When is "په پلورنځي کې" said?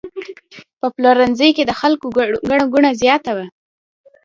0.79-1.63